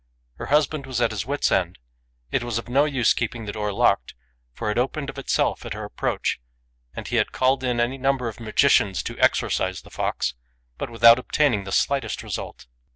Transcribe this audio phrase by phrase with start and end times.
[0.37, 1.77] Her husband was at his wits' end.
[2.31, 4.15] It was no use keeping the door locked,
[4.51, 6.41] for it opened of itself at her approach;
[6.95, 10.33] and he had called in any num ber of magicians to exorcise the fox,
[10.79, 12.65] but without obtaining the slightest result.